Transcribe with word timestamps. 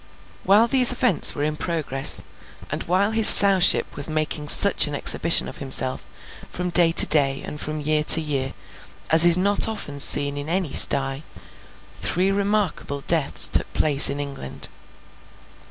While 0.43 0.65
these 0.67 0.91
events 0.91 1.35
were 1.35 1.43
in 1.43 1.55
progress, 1.57 2.23
and 2.71 2.81
while 2.85 3.11
his 3.11 3.27
Sowship 3.27 3.95
was 3.95 4.09
making 4.09 4.47
such 4.47 4.87
an 4.87 4.95
exhibition 4.95 5.47
of 5.47 5.59
himself, 5.59 6.03
from 6.49 6.71
day 6.71 6.91
to 6.91 7.05
day 7.05 7.43
and 7.45 7.61
from 7.61 7.79
year 7.81 8.03
to 8.05 8.19
year, 8.19 8.55
as 9.11 9.25
is 9.25 9.37
not 9.37 9.67
often 9.67 9.99
seen 9.99 10.37
in 10.37 10.49
any 10.49 10.73
sty, 10.73 11.21
three 11.93 12.31
remarkable 12.31 13.01
deaths 13.01 13.47
took 13.47 13.71
place 13.73 14.09
in 14.09 14.19
England. 14.19 14.69